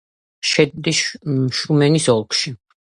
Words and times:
შედის 0.51 1.03
შუმენის 1.61 2.13
ოლქში. 2.19 2.59